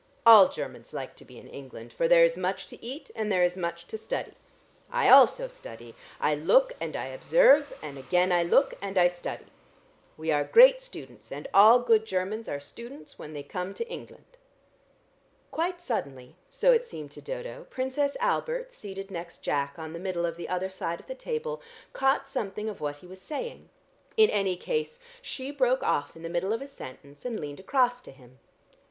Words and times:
All 0.25 0.49
Chermans 0.49 0.93
like 0.93 1.15
to 1.17 1.25
be 1.25 1.37
in 1.37 1.47
England, 1.47 1.93
for 1.93 2.07
there 2.07 2.25
is 2.25 2.35
much 2.35 2.65
to 2.69 2.83
eat 2.83 3.11
and 3.15 3.31
there 3.31 3.43
is 3.43 3.55
much 3.55 3.85
to 3.85 3.99
study. 3.99 4.33
I 4.91 5.09
also 5.09 5.47
study; 5.47 5.93
I 6.19 6.33
look 6.33 6.73
and 6.81 6.95
I 6.95 7.05
observe 7.09 7.71
and 7.83 7.99
again 7.99 8.31
I 8.31 8.41
look 8.41 8.73
and 8.81 8.97
I 8.97 9.07
study. 9.07 9.45
We 10.17 10.31
are 10.31 10.43
great 10.43 10.81
students 10.81 11.31
and 11.31 11.47
all 11.53 11.77
good 11.81 12.07
Chermans 12.07 12.47
are 12.49 12.59
students 12.59 13.19
when 13.19 13.33
they 13.33 13.43
come 13.43 13.75
to 13.75 13.87
England." 13.87 14.25
Quite 15.51 15.79
suddenly, 15.79 16.35
so 16.49 16.71
it 16.71 16.83
seemed 16.83 17.11
to 17.11 17.21
Dodo, 17.21 17.67
Princess 17.69 18.17
Albert, 18.19 18.73
seated 18.73 19.11
next 19.11 19.43
Jack 19.43 19.77
on 19.77 19.93
the 19.93 19.99
middle 19.99 20.25
of 20.25 20.35
the 20.35 20.49
other 20.49 20.71
side 20.71 20.99
of 20.99 21.05
the 21.05 21.13
table, 21.13 21.61
caught 21.93 22.27
something 22.27 22.67
of 22.69 22.81
what 22.81 22.95
he 22.95 23.05
was 23.05 23.21
saying. 23.21 23.69
In 24.17 24.31
any 24.31 24.57
case, 24.57 24.99
she 25.21 25.51
broke 25.51 25.83
off 25.83 26.15
in 26.15 26.23
the 26.23 26.27
middle 26.27 26.53
of 26.53 26.61
a 26.63 26.67
sentence 26.67 27.23
and 27.23 27.39
leaned 27.39 27.59
across 27.59 28.01
to 28.01 28.11
him. 28.11 28.39